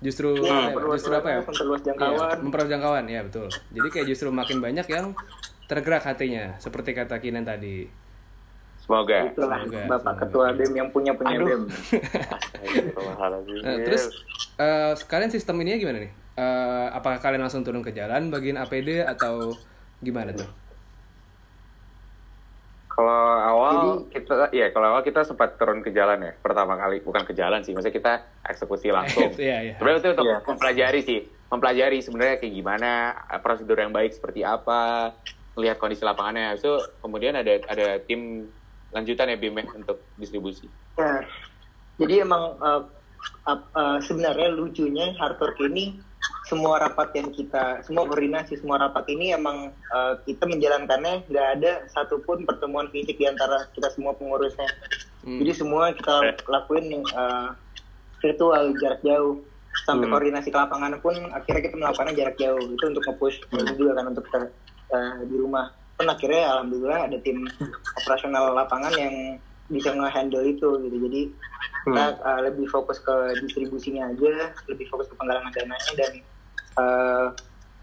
[0.00, 1.40] Justru Iya, ya, memperluas justru apa ya?
[1.42, 2.36] memperluas jangkauan.
[2.40, 3.46] memperluas jangkauan ya betul.
[3.70, 5.12] Jadi kayak justru makin banyak yang
[5.66, 7.84] tergerak hatinya seperti kata Kinan tadi.
[8.80, 10.22] semoga itulah Semoga, bapak semoga.
[10.24, 11.62] ketua bem yang punya punya bem
[13.62, 14.10] Nah, terus
[14.56, 16.12] eh, kalian sistem ininya gimana nih?
[16.40, 19.52] Eh, apakah kalian langsung turun ke jalan bagian APD atau
[20.00, 20.48] gimana tuh?
[22.88, 27.28] Kalau awal kita ya kalau awal kita sempat turun ke jalan ya pertama kali bukan
[27.28, 28.12] ke jalan sih maksudnya kita
[28.48, 29.36] eksekusi langsung.
[29.40, 29.74] Iya, iya.
[29.76, 30.38] Sebenarnya itu untuk Iya.
[30.48, 32.90] mempelajari sih mempelajari sebenarnya kayak gimana
[33.44, 35.12] prosedur yang baik seperti apa
[35.58, 36.72] melihat kondisi lapangannya itu
[37.04, 38.48] kemudian ada ada tim
[38.94, 41.26] lanjutan ya Bim ya, untuk distribusi Nah,
[41.98, 42.86] jadi emang uh,
[43.50, 46.09] uh, sebenarnya lucunya hard work ini
[46.50, 51.86] semua rapat yang kita, semua koordinasi, semua rapat ini emang uh, kita menjalankannya nggak ada
[51.94, 54.66] satupun pertemuan fisik di antara kita semua pengurusnya.
[55.22, 55.38] Hmm.
[55.38, 57.54] Jadi semua kita lakuin uh,
[58.18, 59.38] virtual jarak jauh
[59.86, 60.18] sampai Hmm.
[60.18, 64.04] koordinasi ke lapangan pun akhirnya kita melakukannya jarak jauh itu untuk nge-push ini juga kan
[64.10, 64.40] untuk kita
[64.90, 65.70] uh, di rumah.
[65.94, 67.46] Pun akhirnya alhamdulillah ada tim
[68.02, 69.38] operasional lapangan yang
[69.70, 70.96] bisa nge-handle itu gitu.
[71.06, 71.22] Jadi
[71.86, 76.12] kita uh, lebih fokus ke distribusinya aja, lebih fokus ke penggalangan dananya dan
[76.76, 77.34] uh,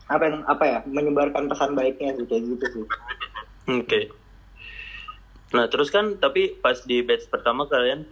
[0.07, 2.85] apa yang apa ya menyebarkan pesan baiknya sih kayak gitu sih.
[3.67, 3.99] Oke.
[5.51, 8.07] Nah terus kan tapi pas di batch pertama kalian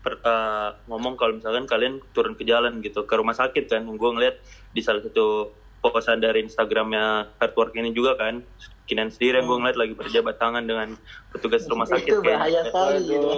[0.00, 4.10] per- uh, ngomong kalau misalkan kalian turun ke jalan gitu ke rumah sakit kan, gue
[4.10, 4.40] ngeliat
[4.72, 8.44] di salah satu postan dari Instagramnya Hardwork ini juga kan,
[8.84, 10.98] Kinan sendiri yang gue ngeliat lagi berjabat tangan dengan
[11.30, 13.32] petugas rumah sakit itu kayak, bahaya sekali gitu.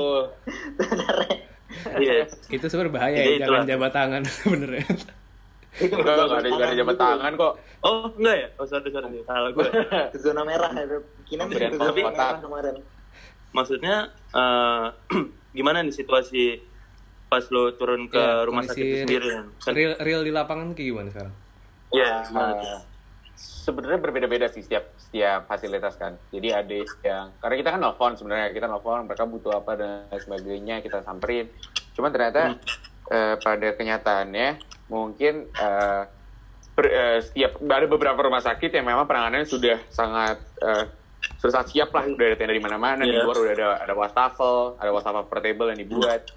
[0.81, 1.37] Sebenarnya.
[2.01, 2.15] iya.
[2.49, 4.87] Itu sebenarnya bahaya Jadi ya, jangan jabat tangan sebenarnya.
[4.89, 5.13] Itu
[5.73, 7.05] Enggak, enggak ada, enggak ada jabat gitu.
[7.05, 7.53] tangan kok.
[7.81, 8.49] Oh enggak ya?
[8.61, 9.67] Oh sorry sorry, salah gue.
[10.13, 10.99] Ke zona merah itu.
[11.25, 12.13] Kinan ke zona kotak.
[12.13, 12.75] merah kemarin.
[13.53, 14.87] Maksudnya eh,
[15.57, 16.61] gimana nih situasi
[17.33, 19.29] pas lo turun ke Ya, rumah sakit itu sendiri?
[19.57, 21.35] Kan, Real, real di lapangan kayak gimana sekarang?
[21.89, 22.81] Iya, gimana tuh?
[23.33, 26.21] Sebenarnya berbeda-beda sih setiap setiap fasilitas kan.
[26.29, 30.85] Jadi ada yang karena kita kan nelfon sebenarnya kita nelfon mereka butuh apa dan sebagainya
[30.85, 31.49] kita samperin.
[31.97, 32.61] Cuman ternyata
[33.09, 34.49] eh, pada kenyataannya
[34.93, 36.03] mungkin eh,
[36.73, 40.85] ber- eh, setiap ada beberapa rumah sakit yang memang penanganannya sudah sangat eh,
[41.41, 42.05] sudah sangat siap lah.
[42.05, 43.25] Udah ada tenda di mana-mana di Iya.
[43.25, 46.29] luar udah ada ada wastafel ada wastafel portable yang dibuat.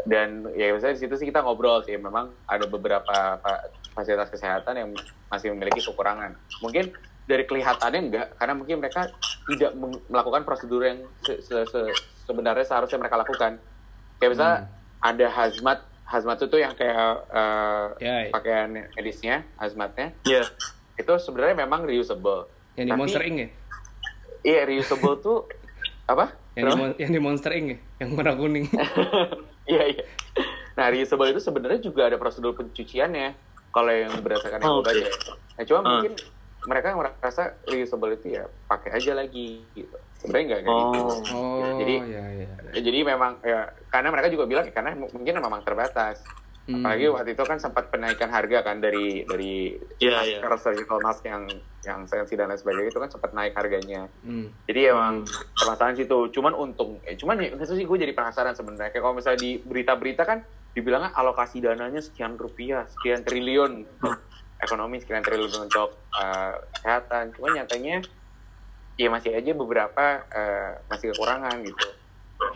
[0.00, 1.94] Dan ya misalnya di situ sih kita ngobrol sih.
[1.94, 3.04] Memang ada beberapa
[3.36, 4.88] fa- fasilitas kesehatan yang
[5.28, 6.34] masih memiliki kekurangan.
[6.64, 6.88] Mungkin
[7.28, 9.06] dari kelihatannya enggak karena mungkin mereka
[9.46, 9.70] tidak
[10.08, 11.94] melakukan prosedur yang se- se- se-
[12.24, 13.60] sebenarnya seharusnya mereka lakukan.
[14.16, 14.58] Kayak misalnya
[15.00, 15.78] ada hazmat
[16.10, 16.98] hazmat itu yang kayak
[17.30, 18.30] eh, Ya, ya.
[18.30, 20.42] pakaian medisnya hazmatnya Iya.
[20.96, 23.48] itu sebenarnya memang reusable Yang di Monster Inc ya?
[24.42, 25.46] iya reusable tuh
[26.12, 27.78] apa Yang di, yang di Monster Inc ya?
[27.98, 28.66] Yang warna kuning.
[29.62, 30.04] Iya iya.
[30.74, 33.38] Nah reusable itu sebenarnya juga ada prosedur pencuciannya
[33.70, 34.98] kalau yang berdasarkan yang Oh, baca.
[34.98, 35.06] oke.
[35.30, 35.86] Nah cuma Ah.
[35.94, 36.12] mungkin
[36.60, 39.94] mereka merasa reusable itu ya pakai aja lagi gitu.
[40.20, 41.00] Sebenarnya nggak kayak gitu.
[41.00, 41.16] Oh.
[41.32, 42.48] Oh, Jadi- ya, ya.
[42.70, 46.22] Ya, jadi memang ya karena mereka juga bilang ya, karena mungkin memang terbatas.
[46.70, 46.86] Hmm.
[46.86, 50.22] Apalagi waktu itu kan sempat penaikan harga kan dari dari iya.
[50.22, 51.50] masker surgical mask yang
[51.82, 54.06] yang sensi dan lain sebagainya itu kan sempat naik harganya.
[54.22, 54.54] Hmm.
[54.70, 56.18] Jadi emang permasalahan situ.
[56.30, 58.94] Cuman untung, eh, cuman ya tahu sih gue jadi penasaran sebenarnya.
[58.94, 63.82] Kayak kalau misalnya di berita-berita kan dibilangnya alokasi dananya sekian rupiah, sekian triliun
[64.62, 67.34] ekonomi, sekian triliun untuk eh, kesehatan.
[67.34, 68.04] Cuman nyatanya
[69.00, 71.86] ya masih aja beberapa eh, masih kekurangan gitu.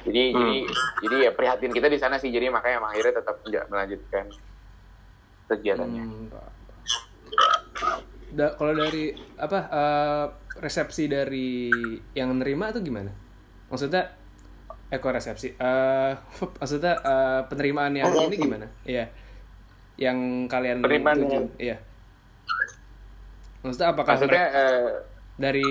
[0.04, 0.36] Jadi Hmm.
[0.36, 0.56] jadi
[1.00, 2.28] jadi ya prihatin kita di sana sih.
[2.28, 4.24] Jadi makanya emang akhirnya tetap menja- melanjutkan
[5.46, 6.02] kegiatannya.
[6.02, 6.28] Hmm.
[8.30, 9.04] Da- kalau dari
[9.36, 10.24] apa eh,
[10.58, 11.70] resepsi dari
[12.12, 13.12] yang nerima itu gimana?
[13.66, 14.10] Maksudnya
[14.90, 15.52] eko resepsi.
[15.52, 16.12] Eh
[16.60, 18.66] maksudnya eh, penerimaan yang ini gimana?
[18.84, 19.08] Iya.
[19.94, 21.38] Yang kalian Penerimaan tuju.
[21.56, 21.76] Iya.
[23.62, 24.88] Maksudnya apakah Maksudnya mereka- eh,
[25.34, 25.70] dari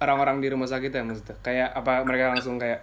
[0.00, 1.36] orang-orang di rumah sakit ya maksudnya?
[1.44, 2.80] Kayak apa mereka langsung kayak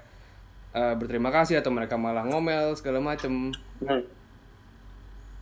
[0.71, 3.51] eh, berterima kasih atau mereka malah ngomel segala macem?
[3.81, 4.03] Hmm.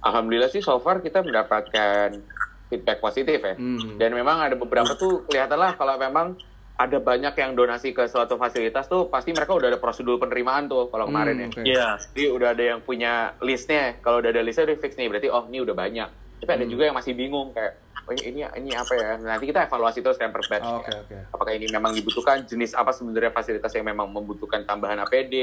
[0.05, 2.23] Alhamdulillah sih so far kita mendapatkan
[2.71, 3.55] feedback positif ya.
[3.59, 3.99] Hmm.
[3.99, 6.39] Dan memang ada beberapa tuh kelihatan lah kalau memang
[6.75, 10.91] ada banyak yang donasi ke suatu fasilitas tuh pasti mereka udah ada prosedur penerimaan tuh
[10.91, 11.47] kalau kemarin ya.
[11.47, 11.61] Hmm, oke.
[11.63, 11.87] Iya.
[12.11, 13.95] Jadi udah ada yang punya listnya.
[14.03, 16.09] Kalau udah ada listnya udah fix nih berarti oh ini udah banyak.
[16.43, 19.09] Tapi ada juga yang masih bingung kayak oh ini ini apa ya?
[19.17, 20.63] Nanti kita evaluasi terus kan per batch.
[20.63, 20.99] Oh, Oke ya.
[21.01, 21.17] oke.
[21.31, 25.33] Apakah ini memang dibutuhkan jenis apa sebenarnya fasilitas yang memang membutuhkan tambahan APD,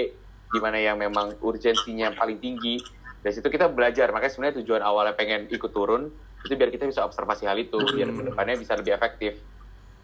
[0.47, 2.79] di mana yang memang urgensinya paling tinggi.
[3.19, 4.11] Dari situ kita belajar.
[4.11, 6.11] Makanya sebenarnya tujuan awalnya pengen ikut turun
[6.43, 9.39] itu biar kita bisa observasi hal itu, biar ke depannya bisa lebih efektif.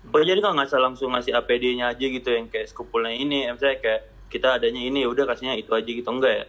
[0.09, 3.83] Oh jadi kalau nggak salah langsung ngasih APD-nya aja gitu yang kayak skupulnya ini, misalnya
[3.83, 6.45] kayak kita adanya ini, ya udah kasihnya itu aja gitu enggak ya?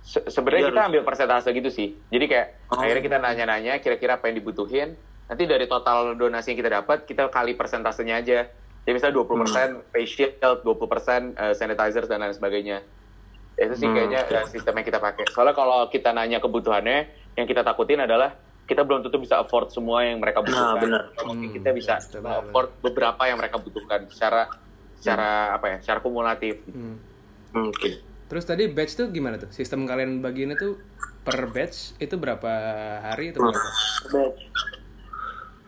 [0.00, 0.88] Se- sebenarnya kita harus.
[0.88, 2.00] ambil persentase gitu sih.
[2.08, 2.80] Jadi kayak Oh.
[2.80, 4.96] akhirnya kita nanya-nanya kira-kira apa yang dibutuhin.
[5.24, 8.44] Nanti dari total donasi yang kita dapat, kita kali persentasenya aja.
[8.84, 12.84] Jadi misalnya 20% face shield, 20% eh, sanitizer dan lain sebagainya.
[13.54, 15.24] Itu sih Hmm, kayaknya eh, sistem yang kita pakai.
[15.32, 16.98] Soalnya kalau kita nanya kebutuhannya,
[17.34, 20.84] yang kita takutin adalah kita belum tentu bisa afford semua yang mereka butuhkan.
[20.84, 21.02] benar.
[21.22, 24.48] Mungkin Hmm, kita bisa benar, afford beberapa yang mereka butuhkan secara
[24.94, 25.76] secara apa ya?
[25.80, 26.60] Secara kumulatif.
[26.68, 26.96] Hmm.
[27.52, 28.04] Hmm, Oke.
[28.24, 29.48] Terus tadi batch tuh gimana tuh?
[29.48, 30.80] Sistem kalian bagiannya tuh
[31.22, 32.50] per batch itu berapa
[33.00, 33.68] hari atau berapa?
[34.12, 34.40] Batch.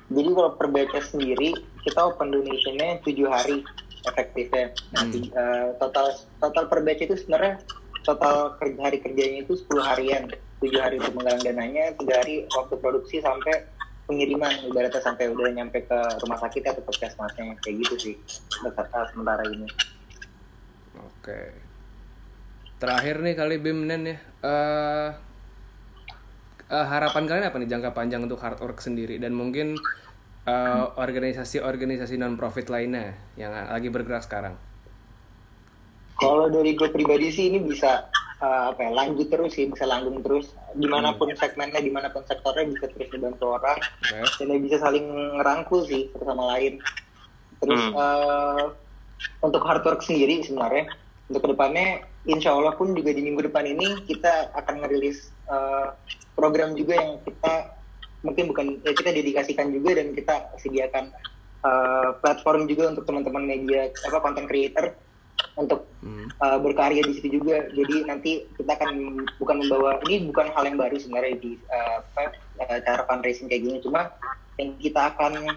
[0.06, 1.50] Jadi kalau per batch sendiri
[1.82, 3.62] kita open donation-nya 7 hari
[4.06, 4.70] efektifnya.
[4.94, 5.22] Nah, Hmm.
[5.26, 7.58] eh, total total per batch itu sebenarnya
[8.06, 10.30] total kerja hari kerjanya itu 10 harian.
[10.62, 13.66] 7 hari untuk menggalang dananya, 3 hari waktu produksi sampai
[14.06, 18.14] pengiriman ibaratnya sampai udah nyampe ke rumah sakit atau puskesmasnya kayak gitu sih
[18.62, 19.66] Beserta eh, sementara ini.
[20.96, 21.40] Oke.
[22.78, 24.18] Terakhir nih kali Bim Nen ya.
[24.46, 25.08] Eh
[26.70, 29.78] eh, harapan kalian apa nih jangka panjang untuk hard work sendiri dan mungkin
[30.46, 34.54] eh, organisasi-organisasi non profit lainnya yang lagi bergerak sekarang.
[36.16, 38.08] Kalau dari gue pribadi sih ini bisa
[38.40, 42.12] uh, apa ya lanjut terus sih bisa langgeng terus di mana pun segmennya di mana
[42.12, 43.78] pun sektornya bisa terus dibantu orang
[44.24, 44.44] Oke.
[44.44, 45.06] dan bisa saling
[45.40, 46.80] ngerangkul sih satu sama lain.
[47.60, 47.96] Terus Hmm.
[47.96, 48.64] uh,
[49.40, 50.92] untuk hard work sendiri sebenarnya
[51.32, 55.94] untuk ke depannya insya Allah pun juga di minggu depan ini kita akan ngerilis uh,
[56.34, 57.74] program juga yang kita
[58.22, 61.14] mungkin bukan ya kita dedikasikan juga dan kita sediakan
[61.62, 64.94] uh, platform juga untuk teman-teman media apa content creator
[65.56, 66.30] untuk Hmm.
[66.38, 67.66] uh, berkarya di situ juga.
[67.74, 71.98] Jadi nanti kita akan bukan membawa ini bukan hal yang baru sebenarnya di uh,
[72.62, 73.78] uh, cara fundraising kayak gini.
[73.82, 74.14] Cuma
[74.54, 75.50] yang kita akan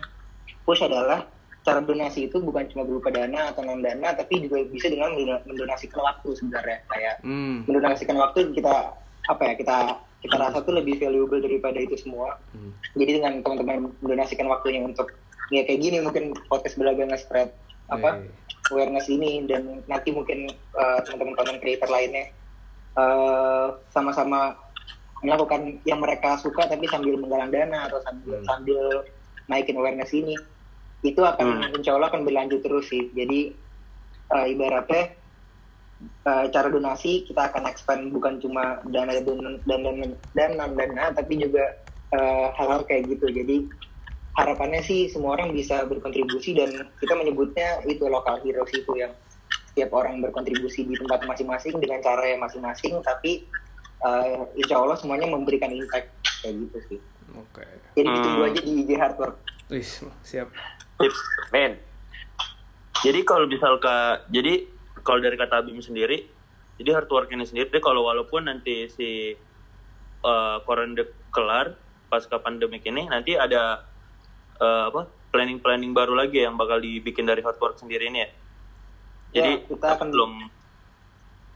[0.65, 1.29] push adalah
[1.61, 5.45] cara donasi itu bukan cuma berupa dana atau non dana, tapi juga bisa dengan mendona-
[5.45, 6.79] mendonasikan waktu sebenarnya.
[6.89, 7.55] Kayak Hmm.
[7.69, 8.73] mendonasikan waktu kita
[9.29, 9.77] apa ya kita
[10.19, 12.35] kita rasa tuh lebih valuable daripada itu semua.
[12.51, 12.75] Hmm.
[12.97, 15.13] Jadi dengan teman-teman mendonasikan waktunya untuk
[15.49, 17.49] ya kayak gini mungkin podcast belaga nge-spread
[17.89, 18.29] apa Hey.
[18.69, 20.45] awareness ini dan nanti mungkin
[20.77, 22.29] uh, teman-teman content creator lainnya
[22.93, 24.53] uh, sama-sama
[25.25, 28.45] melakukan yang mereka suka tapi sambil menggalang dana atau sambil Hmm.
[28.45, 28.81] sambil
[29.49, 30.37] naikin awareness ini
[31.01, 33.49] itu akan insya Allah akan berlanjut terus sih jadi
[34.29, 35.17] uh, ibaratnya
[36.27, 39.97] uh, cara donasi kita akan expand bukan cuma dana dan dan dan
[40.35, 41.75] dan non dana tapi juga
[42.15, 43.67] uh, hal-hal kayak gitu jadi
[44.37, 49.11] harapannya sih semua orang bisa berkontribusi dan kita menyebutnya itu lokal heroes itu yang
[49.71, 53.43] setiap orang berkontribusi di tempat masing-masing dengan cara yang masing-masing tapi
[54.01, 56.11] uh, insya Allah semuanya memberikan impact
[56.43, 56.99] kayak gitu sih
[57.35, 57.65] Oke.
[57.93, 58.49] jadi ditunggu Hmm.
[58.49, 59.35] aja di IG hard work
[59.69, 59.85] Wih,
[60.25, 60.49] siap.
[60.97, 61.19] Tips.
[61.53, 61.77] Men,
[63.05, 64.65] Jadi kalau misal ka, jadi
[65.01, 66.27] kalau dari kata Abim sendiri,
[66.75, 69.35] jadi hard work ini sendiri kalau walaupun nanti si
[70.21, 71.75] uh, corona kelar
[72.07, 73.85] pasca pandemik ini nanti ada
[74.57, 78.29] uh, apa planning planning baru lagi yang bakal dibikin dari hard work sendiri ini ya.
[79.29, 80.31] Jadi Ya, kita akan- belum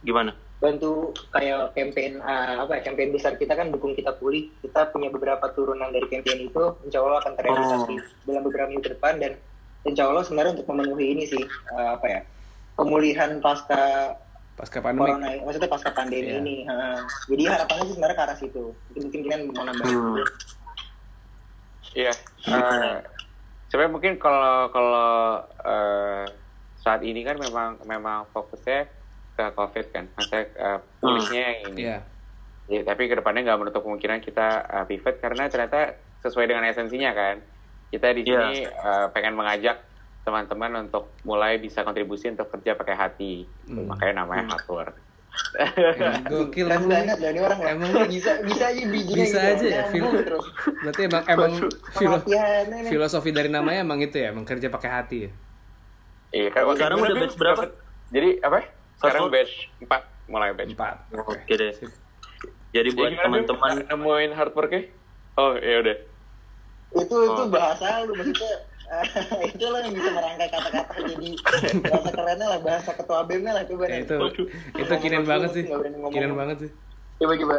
[0.01, 0.33] gimana?
[0.59, 5.43] bantu kayak campaign uh, apa campaign besar kita kan dukung kita pulih kita punya beberapa
[5.51, 9.35] turunan dari campaign itu insya Allah akan terrealisasi dalam beberapa minggu ke depan dan
[9.83, 12.19] insya Allah sebenarnya untuk memenuhi ini sih uh, apa ya
[12.73, 14.13] pemulihan pasca
[14.53, 15.09] Pasca pandemi.
[15.09, 16.37] corona maksudnya pasca pandemi Iya.
[16.37, 17.01] ini ha.
[17.25, 20.17] jadi harapannya sih sebenarnya ke arah situ mungkin kalian mau nambahin Hmm.
[21.93, 22.13] Iya.
[22.43, 22.95] eh,
[23.67, 25.09] sebenarnya mungkin kalau kalau
[25.59, 26.25] eh,
[26.77, 28.89] saat ini kan memang memang fokusnya
[29.33, 31.81] ke COVID kan, maksudnya eh, pulihnya yang ini.
[31.83, 31.97] Iya.
[32.65, 37.11] Ya, tapi ke depannya nggak menutup kemungkinan kita eh, pivot karena ternyata sesuai dengan esensinya
[37.11, 37.41] kan.
[37.89, 38.41] Kita di Iya.
[38.41, 39.77] sini eh, pengen mengajak
[40.23, 43.33] teman-teman untuk mulai bisa kontribusi untuk kerja pakai hati.
[43.67, 43.91] Hmm.
[43.91, 44.95] Makanya namanya hard work.
[45.57, 46.69] Emang Gokil.
[46.69, 47.59] banget loh ini orang.
[47.65, 49.83] Emang bisa bisa aja bijinya bisa gitu, aja ya,
[50.21, 50.45] terus
[50.85, 51.51] Berarti emang emang
[51.91, 52.25] filo-
[52.85, 55.31] filosofi dari namanya emang itu ya, emang kerja pakai hati ya.
[56.33, 57.63] Iya, kan Sekarang udah batch berapa?
[58.13, 58.57] Jadi apa?
[58.97, 60.95] Sekarang batch 4 mulai batch Empat.
[61.13, 61.73] Oke deh.
[62.73, 64.81] Jadi buat teman-teman nemuin hard worknya?
[65.33, 65.97] Oh, iya udah.
[66.93, 67.49] itu itu Oh.
[67.49, 68.53] bahasa lu maksudnya
[69.51, 71.29] itu lo yang bisa merangkai kata-kata jadi
[71.81, 74.15] bahasa kerennya lah bahasa ketua BEM lah coba Ya, itu
[74.77, 75.63] itu keren banget sih.
[76.13, 76.71] Keren banget sih.
[77.21, 77.57] coba coba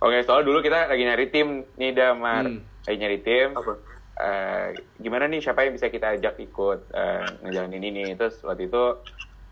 [0.00, 2.48] Oke, soal dulu kita lagi nyari tim nih, Damar.
[2.48, 2.64] Hmm.
[2.88, 3.52] Lagi nyari tim.
[3.52, 3.72] apa?
[4.20, 8.04] Eh, gimana nih siapa yang bisa kita ajak ikut eh, ngejalanin ini?
[8.16, 8.84] Terus waktu itu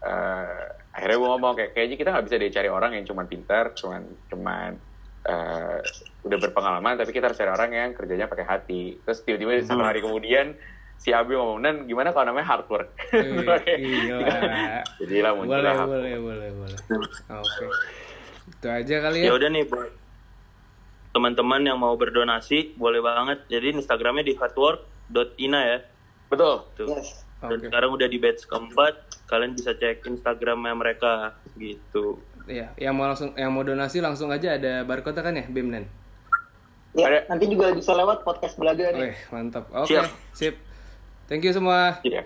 [0.09, 0.65] eh,
[0.97, 4.09] akhirnya gue ngomong kayak kayaknya kita nggak bisa deh cari orang yang cuma pintar, cuman
[4.33, 4.81] cuman
[5.29, 5.77] eh,
[6.25, 8.97] udah berpengalaman, tapi kita harus cari orang yang kerjanya pakai hati.
[8.99, 10.57] Terus tiba-tiba satu hari kemudian
[10.97, 12.89] si Abi ngomong, Nan gimana kalau namanya hard work?
[14.99, 15.95] Jadilah Boleh, muncullah hard work.
[15.95, 16.79] boleh, boleh, boleh.
[17.31, 17.65] Oke.
[18.49, 19.33] Itu aja kali Ya ya.
[19.37, 19.91] udah nih buat
[21.09, 23.39] teman-teman yang mau berdonasi boleh banget.
[23.47, 25.79] Jadi Instagramnya di hardwork.ina ya.
[26.29, 26.55] Betul.
[26.75, 26.87] Tuh.
[26.91, 27.71] yes Dan Oke.
[27.71, 28.95] sekarang udah di batch keempat,
[29.31, 32.19] kalian bisa cek Instagramnya mereka gitu.
[32.49, 35.85] Iya, yang mau langsung yang mau donasi langsung aja ada barcode kan ya, Bimnen.
[36.97, 37.21] ya Ada.
[37.29, 39.69] nanti juga bisa lewat podcast belaga nih Wih, mantap.
[39.71, 40.09] Oke, Siap.
[40.33, 40.55] sip.
[41.29, 42.01] Thank you semua.
[42.01, 42.25] Iya.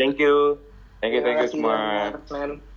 [0.00, 0.56] Thank you.
[1.04, 2.73] Thank you, thank you semua.